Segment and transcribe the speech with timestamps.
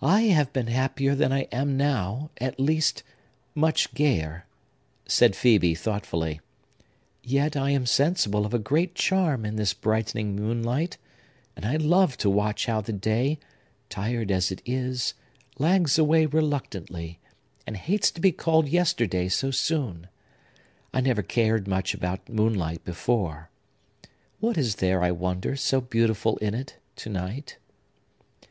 [0.00, 3.02] "I have been happier than I am now; at least,
[3.54, 4.46] much gayer,"
[5.06, 6.40] said Phœbe thoughtfully.
[7.22, 10.96] "Yet I am sensible of a great charm in this brightening moonlight;
[11.56, 13.38] and I love to watch how the day,
[13.90, 15.12] tired as it is,
[15.58, 17.18] lags away reluctantly,
[17.66, 20.08] and hates to be called yesterday so soon.
[20.94, 23.50] I never cared much about moonlight before.
[24.40, 27.58] What is there, I wonder, so beautiful in it, to night?"